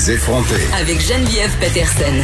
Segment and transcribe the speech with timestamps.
[0.00, 0.54] Les effronter.
[0.80, 2.14] Avec Geneviève Peterson.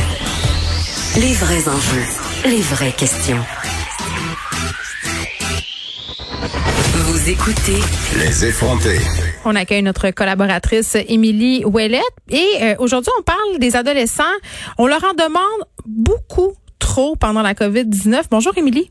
[1.20, 2.06] Les vrais enjeux,
[2.46, 3.36] les vraies questions.
[6.94, 7.76] Vous écoutez
[8.16, 8.98] Les effronter.
[9.44, 12.00] On accueille notre collaboratrice Émilie Ouellette
[12.30, 14.24] et euh, aujourd'hui on parle des adolescents.
[14.78, 18.22] On leur en demande beaucoup trop pendant la COVID-19.
[18.30, 18.90] Bonjour Émilie.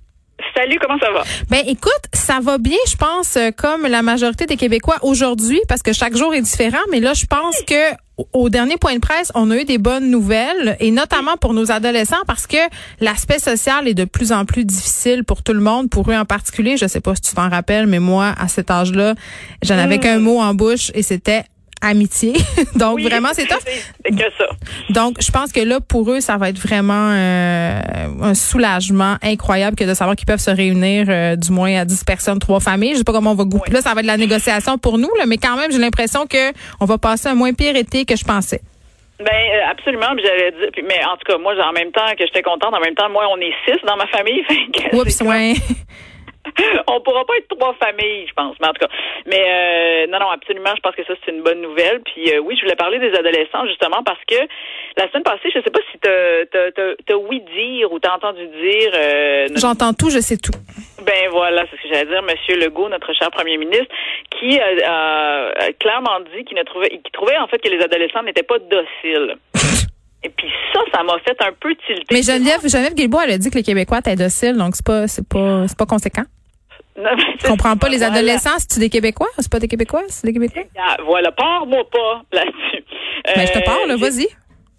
[0.55, 1.23] Salut, comment ça va?
[1.49, 5.81] Ben écoute, ça va bien, je pense, euh, comme la majorité des Québécois aujourd'hui, parce
[5.81, 6.77] que chaque jour est différent.
[6.91, 7.95] Mais là, je pense que
[8.33, 11.71] au dernier point de presse, on a eu des bonnes nouvelles, et notamment pour nos
[11.71, 12.57] adolescents, parce que
[12.99, 16.25] l'aspect social est de plus en plus difficile pour tout le monde, pour eux en
[16.25, 16.77] particulier.
[16.77, 19.15] Je sais pas si tu t'en rappelles, mais moi, à cet âge-là,
[19.63, 21.43] j'en avais qu'un mot en bouche, et c'était
[21.85, 22.33] amitié.
[22.75, 23.59] Donc Oui, vraiment c'est top.
[23.63, 24.45] C'est que ça.
[24.89, 27.81] Donc je pense que là pour eux ça va être vraiment euh,
[28.21, 32.03] un soulagement incroyable que de savoir qu'ils peuvent se réunir euh, du moins à 10
[32.03, 32.93] personnes, trois familles.
[32.93, 33.71] Je sais pas comment on va goûter.
[33.71, 36.25] Là ça va être de la négociation pour nous là, mais quand même j'ai l'impression
[36.27, 38.61] que on va passer un moins pire été que je pensais.
[39.19, 42.41] Ben euh, absolument, j'avais dit, mais en tout cas, moi, en même temps que j'étais
[42.41, 44.43] contente, en même temps, moi, on est six dans ma famille.
[44.93, 45.53] Oups, ouais.
[46.87, 48.55] on pourra pas être trois familles, je pense.
[48.61, 48.91] Mais en tout cas,
[49.25, 52.01] mais euh, non, non, absolument, je pense que ça c'est une bonne nouvelle.
[52.05, 54.35] Puis euh, oui, je voulais parler des adolescents justement parce que
[54.97, 58.15] la semaine passée, je sais pas si t'as t'as t'as- t'as oui dire ou t'as
[58.15, 58.91] entendu dire.
[58.93, 60.53] euh, notre- J'entends tout, je sais tout.
[61.05, 63.87] Ben voilà, c'est ce que j'allais dire, Monsieur Legault, notre cher Premier ministre,
[64.39, 68.23] qui euh, a clairement dit qu'il ne trouvait, qu'il trouvait en fait que les adolescents
[68.23, 69.35] n'étaient pas dociles.
[70.23, 72.03] Et puis ça, ça m'a fait un peu tilter.
[72.11, 75.07] Mais Geneviève, Geneviève Guilbault, elle a dit que les Québécois étaient dociles, donc c'est pas
[75.07, 76.23] c'est pas c'est pas conséquent.
[77.03, 77.09] Non,
[77.41, 78.13] Je comprends pas les voilà.
[78.13, 79.27] adolescents, c'est-tu des Québécois?
[79.37, 80.03] C'est pas des Québécois?
[80.07, 80.63] C'est des Québécois?
[80.79, 82.83] Ah, Voilà, parle-moi pas là-dessus.
[83.35, 84.27] Ben, je te Euh, parle, là, j'ai- vas-y.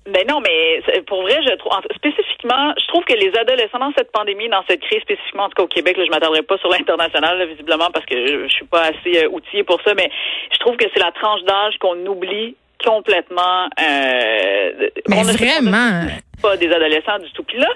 [0.06, 3.92] Ben non, mais pour vrai, je trouve en- spécifiquement, je trouve que les adolescents dans
[3.98, 6.56] cette pandémie, dans cette crise spécifiquement, en tout cas au Québec, là, je m'attarderai pas
[6.58, 10.08] sur l'international, visiblement, parce que je, je suis pas assez euh, outillée pour ça, mais
[10.52, 12.54] je trouve que c'est la tranche d'âge qu'on oublie
[12.84, 13.68] complètement.
[13.82, 16.06] Euh, Mais vraiment.
[16.42, 17.42] Pas des adolescents du tout.
[17.44, 17.68] Puis là,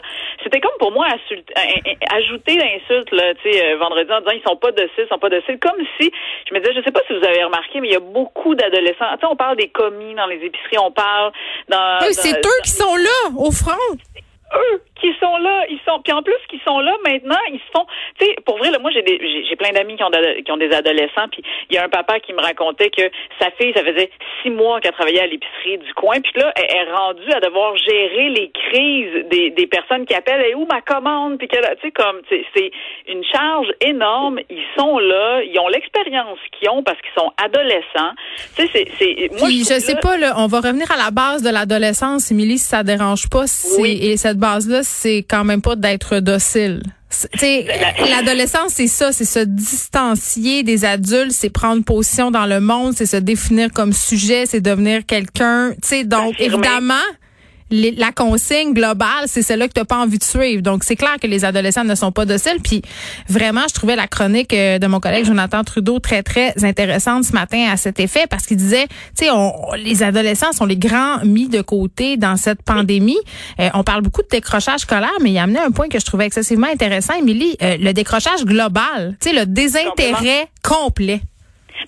[0.43, 1.61] c'était comme pour moi assulte- euh,
[1.91, 5.09] euh, ajouter l'insulte là, tu sais, euh, vendredi en disant ils sont pas dociles, ils
[5.09, 6.11] sont pas dociles, comme si
[6.49, 8.55] je me disais, je sais pas si vous avez remarqué, mais il y a beaucoup
[8.55, 9.07] d'adolescents.
[9.15, 11.33] Tu sais, on parle des commis dans les épiceries, on parle
[11.69, 11.99] dans.
[12.13, 13.97] C'est dans- eux qui sont là, au front.
[14.55, 17.71] Eux qui sont là, ils sont puis en plus qui sont là maintenant, ils se
[17.75, 17.87] font
[18.19, 20.11] tu sais pour vrai là moi j'ai des j'ai j'ai plein d'amis qui ont
[20.45, 23.03] qui ont des adolescents puis il y a un papa qui me racontait que
[23.41, 24.11] sa fille ça faisait
[24.43, 27.77] six mois qu'elle travaillait à l'épicerie du coin puis là elle est rendue à devoir
[27.77, 31.77] gérer les crises des, des personnes qui appellent et où ma commande puis qu'elle a-
[31.77, 32.71] tu sais comme c'est
[33.09, 38.13] une charge énorme, ils sont là, ils ont l'expérience qu'ils ont parce qu'ils sont adolescents.
[38.57, 40.91] Tu sais c'est c'est moi Puis, je trouve sais là- pas, là, on va revenir
[40.91, 43.45] à la base de l'adolescence, Émilie, si ça dérange pas.
[43.79, 43.99] Oui.
[44.03, 46.83] Et cette base-là, c'est quand même pas d'être docile.
[48.09, 53.07] L'adolescence, c'est ça, c'est se distancier des adultes, c'est prendre position dans le monde, c'est
[53.07, 55.71] se définir comme sujet, c'est devenir quelqu'un.
[56.05, 56.35] Donc Affirmer.
[56.39, 56.95] évidemment,
[57.71, 60.63] les- la consigne globale, c'est celle-là que tu pas envie de suivre.
[60.63, 62.59] Donc, c'est clair que les adolescents ne sont pas dociles.
[62.63, 62.83] Puis,
[63.29, 67.33] vraiment, je trouvais la chronique euh, de mon collègue Jonathan Trudeau très, très intéressante ce
[67.33, 68.87] matin à cet effet parce qu'il disait,
[69.17, 73.19] tu sais, on- les adolescents sont les grands mis de côté dans cette pandémie.
[73.59, 76.05] Euh, on parle beaucoup de décrochage scolaire, mais il a amené un point que je
[76.05, 81.21] trouvais excessivement intéressant, Émilie, euh, le décrochage global, tu sais, le désintérêt complet.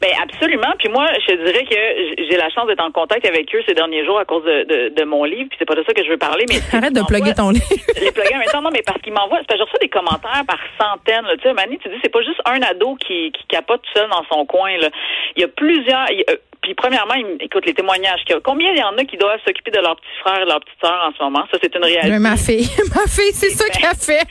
[0.01, 0.73] Ben absolument.
[0.79, 3.75] Puis moi, je te dirais que j'ai la chance d'être en contact avec eux ces
[3.75, 5.49] derniers jours à cause de, de, de mon livre.
[5.51, 7.67] Puis c'est pas de ça que je veux parler, mais Arrête de plugger ton livre.
[8.01, 9.79] les plugger en même temps, non, mais parce qu'ils m'envoient, c'est parce que je reçois
[9.81, 11.25] des commentaires par centaines.
[11.25, 11.37] Là.
[11.37, 14.09] Tu sais, Mani, tu dis, c'est pas juste un ado qui, qui capote tout seul
[14.11, 14.77] dans son coin.
[14.79, 14.89] Là.
[15.37, 16.11] Il y a plusieurs.
[16.11, 18.21] il euh, puis premièrement, il- écoute les témoignages.
[18.25, 18.41] qu'il y a.
[18.41, 20.79] Combien il y en a qui doivent s'occuper de leur petit frère et leur petite
[20.81, 21.45] sœur en ce moment?
[21.51, 22.11] Ça, c'est une réalité.
[22.11, 24.23] Mais ma fille, ma fille, c'est ça qu'elle fait.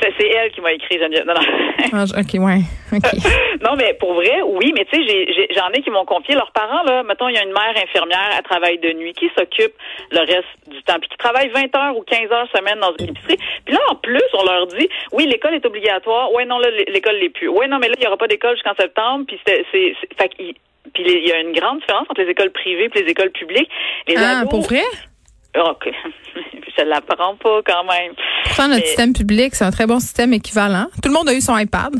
[0.00, 1.26] C'est elle qui m'a écrit, Geneviève.
[1.26, 1.40] Non, non.
[1.92, 2.60] Ah, OK, ouais.
[2.92, 3.02] OK.
[3.62, 6.82] non, mais pour vrai, oui, mais tu sais, j'en ai qui m'ont confié leurs parents,
[6.84, 7.02] là.
[7.02, 9.72] Mettons, il y a une mère infirmière à travail de nuit qui s'occupe
[10.10, 13.10] le reste du temps, puis qui travaille 20 heures ou 15 heures semaine dans une
[13.10, 13.38] épicerie.
[13.64, 16.32] Puis là, en plus, on leur dit, oui, l'école est obligatoire.
[16.32, 17.48] Ouais, non, là, l'é- l'école l'est plus.
[17.48, 19.24] Ouais, non, mais là, il n'y aura pas d'école jusqu'en septembre.
[19.28, 23.10] Puis c'est, fait il y a une grande différence entre les écoles privées et les
[23.10, 23.70] écoles publiques.
[24.08, 24.82] Les Ah, ados- pour vrai?
[25.56, 25.88] OK.
[26.78, 28.12] Je l'apprends pas quand même.
[28.44, 30.86] Pourtant, notre Mais- système public, c'est un très bon système équivalent.
[31.02, 31.94] Tout le monde a eu son iPad.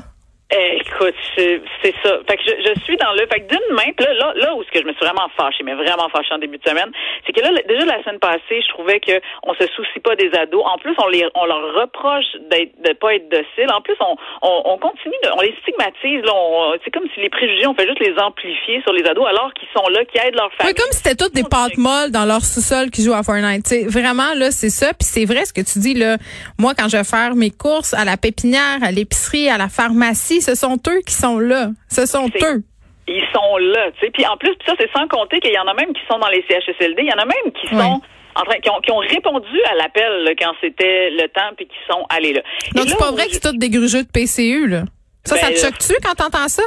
[0.53, 2.19] Eh, écoute, c'est c'est ça.
[2.29, 3.21] Fait que je, je suis dans le.
[3.31, 5.63] Fait que d'une main, là, là, là où ce que je me suis vraiment fâchée,
[5.63, 6.91] mais vraiment fâchée en début de semaine,
[7.25, 9.13] c'est que là, déjà la semaine passée, je trouvais que
[9.45, 10.63] on se soucie pas des ados.
[10.67, 13.71] En plus, on les, on leur reproche d'être, de pas être dociles.
[13.73, 16.25] En plus, on, on, on continue, de, on les stigmatise.
[16.25, 19.27] Là, on- c'est comme si les préjugés, on fait juste les amplifier sur les ados,
[19.29, 20.75] alors qu'ils sont là, qui aident leur famille.
[20.75, 23.63] comme si c'était toutes des pâtes molles dans leur sous-sol qui jouent à Fortnite.
[23.63, 24.89] T'sais, vraiment, là, c'est ça.
[24.95, 26.17] Puis c'est vrai ce que tu dis, là.
[26.59, 30.40] Moi, quand je vais faire mes courses à la pépinière, à l'épicerie, à la pharmacie,
[30.41, 31.69] ce sont eux qui sont là.
[31.91, 32.63] Ce sont eux.
[33.09, 34.11] Ils sont là, tu sais.
[34.13, 36.29] Puis en plus, ça, c'est sans compter qu'il y en a même qui sont dans
[36.29, 37.03] les CHSLD.
[37.03, 38.01] Il y en a même qui sont
[38.37, 41.75] en train, qui ont, qui ont répondu à l'appel quand c'était le temps, puis qui
[41.91, 42.43] sont allés là.
[42.75, 44.83] Donc, c'est pas vrai je- que c'est tous des grugeux de PCU, là.
[45.25, 46.63] Ça, ça Ben, te choque-tu quand t'entends ça?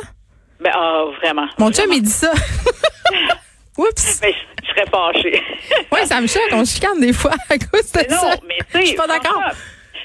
[0.59, 1.47] Ben, ah, vraiment.
[1.57, 2.31] Mon chum, il dit ça.
[3.77, 4.19] Oups.
[4.21, 5.43] Ben, je je serais fâchée.
[5.91, 6.49] Oui, ça me choque.
[6.51, 8.35] On se chicane des fois à cause de Mais non, ça.
[8.47, 8.81] mais.
[8.81, 9.41] Je suis pas d'accord.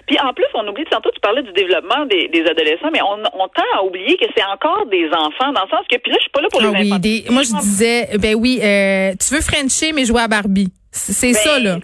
[0.08, 3.22] Puis en plus, on oublie, tantôt tu parlais du développement des, des adolescents, mais on,
[3.34, 6.16] on tend à oublier que c'est encore des enfants, dans le sens que, puis là,
[6.19, 6.99] je suis pas là pour Ah les oui, enfants.
[6.99, 10.72] des- moi je disais, ben oui, euh, tu veux Frencher mais jouer à Barbie.
[10.90, 11.76] C'est Ben, ça là.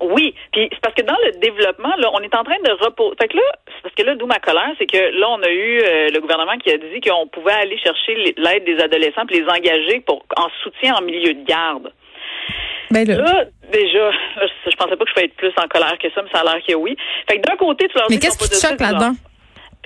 [0.00, 3.14] Oui, puis c'est parce que dans le développement, là, on est en train de reposer.
[3.18, 5.48] Fait que là, c'est parce que là, d'où ma colère, c'est que là, on a
[5.50, 9.40] eu euh, le gouvernement qui a dit qu'on pouvait aller chercher l'aide des adolescents puis
[9.40, 11.90] les engager pour en soutien en milieu de garde.
[12.90, 13.16] Ben là.
[13.16, 16.22] Là, déjà, je, je pensais pas que je pouvais être plus en colère que ça,
[16.22, 16.96] mais ça a l'air que oui.
[17.28, 19.12] Fait que d'un côté, tu leur Mais qu'est-ce qui te choque là-dedans?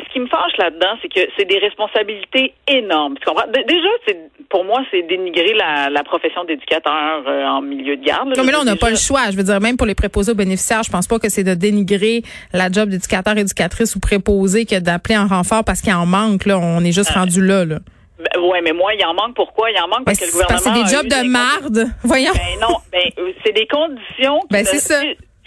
[0.02, 3.16] ce qui me fâche là-dedans, c'est que c'est des responsabilités énormes.
[3.18, 3.46] Tu comprends?
[3.52, 4.16] Dé- Déjà, c'est
[4.48, 8.34] pour moi, c'est dénigrer la, la profession d'éducateur euh, en milieu de garde.
[8.34, 9.30] Non, mais là, on n'a pas le choix.
[9.30, 11.52] Je veux dire, même pour les préposés aux bénéficiaires, je pense pas que c'est de
[11.52, 12.22] dénigrer
[12.54, 16.46] la job d'éducateur, éducatrice ou préposé que d'appeler en renfort parce qu'il en manque.
[16.46, 17.66] Là, on est juste rendu là.
[17.66, 17.80] là.
[18.20, 19.70] Ben, ouais, mais moi, il en manque pourquoi?
[19.70, 20.60] Il en manque Ben, parce que le gouvernement.
[20.60, 21.90] c'est des jobs de marde.
[22.04, 22.32] Voyons.
[22.34, 24.40] Ben non, ben euh, c'est des conditions.
[24.50, 25.00] Ben, c'est ça.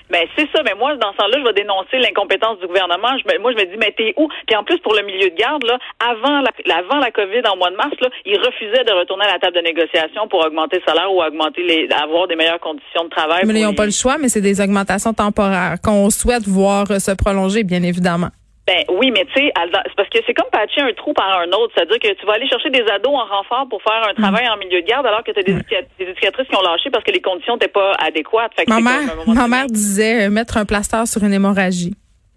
[0.10, 3.18] Ben c'est ça, mais moi dans ce temps-là, je vais dénoncer l'incompétence du gouvernement.
[3.18, 4.28] Je moi je me dis mais t'es où?
[4.46, 7.58] Puis en plus pour le milieu de garde là, avant la avant la Covid en
[7.58, 10.78] mois de mars là, ils refusaient de retourner à la table de négociation pour augmenter
[10.78, 13.42] le salaire ou augmenter les avoir des meilleures conditions de travail.
[13.48, 17.12] Mais ils n'ont pas le choix, mais c'est des augmentations temporaires qu'on souhaite voir se
[17.16, 18.30] prolonger, bien évidemment.
[18.66, 21.48] Ben oui, mais tu sais, c'est parce que c'est comme patcher un trou par un
[21.52, 21.74] autre.
[21.76, 24.56] C'est-à-dire que tu vas aller chercher des ados en renfort pour faire un travail en
[24.58, 27.04] milieu de garde alors que tu as des, éduca- des éducatrices qui ont lâché parce
[27.04, 28.54] que les conditions n'étaient pas adéquates.
[28.56, 29.00] Fait que Ma mère,
[29.36, 31.94] ma mère disait euh, mettre un plaster sur une hémorragie.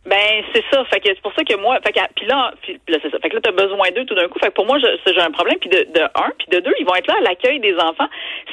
[0.06, 2.78] Ben c'est ça, fait que c'est pour ça que moi, fait que puis là, puis
[2.88, 4.64] là c'est ça, fait que là t'as besoin d'eux tout d'un coup, fait que pour
[4.66, 7.14] moi j'ai un problème, puis de, de un, puis de deux, ils vont être là
[7.18, 8.06] à l'accueil des enfants,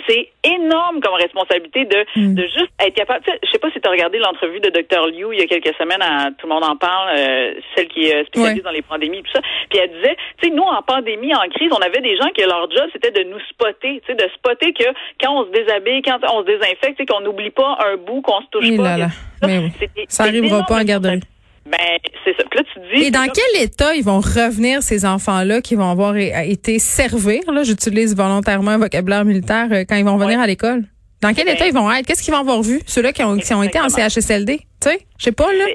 [0.09, 2.35] c'est énorme comme responsabilité de Mm.
[2.35, 3.23] de juste être capable.
[3.43, 6.01] Je sais pas si t'as regardé l'entrevue de Dr Liu il y a quelques semaines,
[6.01, 8.63] à, tout le monde en parle, euh, celle qui est spécialisée Ouais.
[8.63, 11.69] dans les pandémies, tout ça, puis elle disait, tu sais, nous en pandémie, en crise,
[11.71, 14.73] on avait des gens que leur job c'était de nous spotter, tu sais, de spotter
[14.73, 14.85] que
[15.21, 18.21] quand on se déshabille, quand on se désinfecte, tu sais, qu'on n'oublie pas un bout,
[18.21, 18.83] qu'on se touche Oui, pas.
[18.83, 19.05] là, là.
[19.41, 20.05] que- Mais oui.
[20.07, 21.19] Ça arrivera pas en garderie.
[21.65, 21.77] Ben,
[22.25, 22.43] c'est ça.
[22.49, 23.03] Puis là, tu te dis.
[23.05, 27.63] Et dans quel état ils vont revenir, ces enfants-là, qui vont avoir été servir, là,
[27.63, 30.43] j'utilise volontairement un vocabulaire militaire, euh, quand ils vont revenir Ouais.
[30.43, 30.83] à l'école?
[31.21, 32.05] Dans quel Ben, état ils vont être?
[32.05, 32.81] Qu'est-ce qu'ils vont avoir vu?
[32.85, 33.87] Ceux-là qui ont, qui ont été en.
[33.87, 34.57] CHSLD?
[34.81, 35.65] Tu sais, je sais pas, là.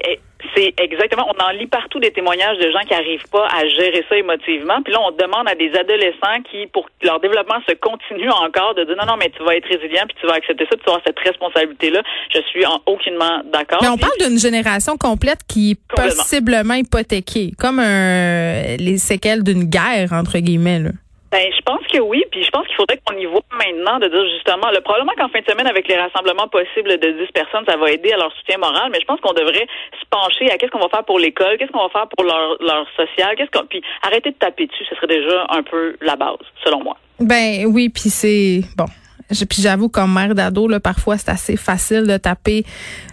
[0.59, 1.25] C'est exactement.
[1.33, 4.81] On en lit partout des témoignages de gens qui arrivent pas à gérer ça émotivement.
[4.83, 8.75] Puis là, on demande à des adolescents qui, pour que leur développement se continue encore,
[8.75, 10.79] de dire non, non, mais tu vas être résilient, puis tu vas accepter ça, puis
[10.79, 12.01] tu vas avoir cette responsabilité-là.
[12.33, 13.79] Je suis en aucunement d'accord.
[13.81, 19.63] Mais on parle d'une génération complète qui est possiblement hypothéquée, comme un, les séquelles d'une
[19.63, 20.89] guerre, entre guillemets, là.
[21.31, 24.07] Ben, je pense que oui, puis je pense qu'il faudrait qu'on y voit maintenant de
[24.07, 27.65] dire justement, le probablement qu'en fin de semaine, avec les rassemblements possibles de 10 personnes,
[27.67, 30.57] ça va aider à leur soutien moral, mais je pense qu'on devrait se pencher à
[30.57, 33.51] qu'est-ce qu'on va faire pour l'école, qu'est-ce qu'on va faire pour leur, leur social, qu'est-ce
[33.51, 36.97] qu'on, puis arrêter de taper dessus, ce serait déjà un peu la base, selon moi.
[37.19, 38.85] Ben oui, puis c'est bon.
[39.29, 42.63] Puis j'avoue, comme mère d'ado, là, parfois c'est assez facile de taper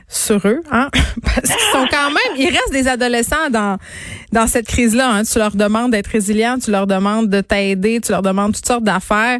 [0.09, 0.89] sur eux, hein,
[1.23, 3.77] parce qu'ils sont quand même, il reste des adolescents dans
[4.33, 5.11] dans cette crise-là.
[5.11, 5.23] Hein.
[5.23, 8.85] Tu leur demandes d'être résilients, tu leur demandes de t'aider, tu leur demandes toutes sortes
[8.85, 9.39] d'affaires,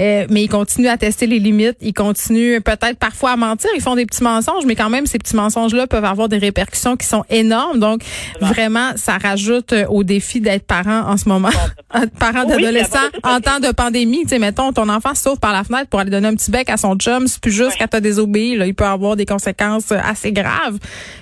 [0.00, 3.82] euh, mais ils continuent à tester les limites, ils continuent peut-être parfois à mentir, ils
[3.82, 7.06] font des petits mensonges, mais quand même ces petits mensonges-là peuvent avoir des répercussions qui
[7.06, 7.80] sont énormes.
[7.80, 8.02] Donc
[8.40, 11.50] vraiment, ça rajoute euh, au défi d'être parent en ce moment,
[12.18, 14.22] parent Oui, d'adolescents puis après, en temps de pandémie.
[14.22, 16.70] Tu sais, mettons ton enfant sauve par la fenêtre pour aller donner un petit bec
[16.70, 19.90] à son chum, c'est plus juste quand t'as désobéi, là, il peut avoir des conséquences
[19.92, 20.78] euh, assez graves.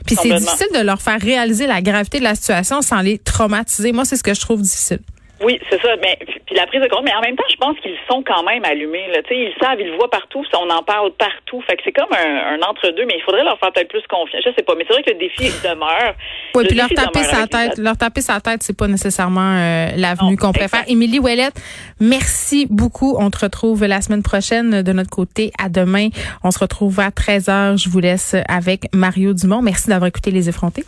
[0.06, 3.92] Puis c'est difficile de leur faire réaliser la gravité de la situation sans les traumatiser.
[3.92, 5.00] Moi, c'est ce que je trouve difficile.
[5.42, 5.88] Oui, c'est ça.
[6.00, 8.42] Mais puis la prise de compte, mais en même temps, je pense qu'ils sont quand
[8.44, 9.08] même allumés.
[9.08, 9.22] Là.
[9.22, 10.44] Tu sais, ils savent, ils le voient partout.
[10.54, 11.60] On en parle partout.
[11.66, 14.42] Fait que c'est comme un, un entre-deux, mais il faudrait leur faire peut-être plus confiance.
[14.44, 16.14] Je sais pas, mais c'est vrai que le défi demeure.
[16.54, 19.88] Oui, Le puis leur taper sa tête, leur taper sa tête, c'est pas nécessairement euh,
[19.96, 20.84] l'avenue qu'on préfère.
[20.86, 21.60] Émilie Ouellette,
[22.00, 23.16] merci beaucoup.
[23.18, 25.50] On te retrouve la semaine prochaine de notre côté.
[25.62, 26.08] À demain,
[26.44, 27.82] on se retrouve à 13h.
[27.82, 29.62] Je vous laisse avec Mario Dumont.
[29.62, 30.84] Merci d'avoir écouté les effrontés.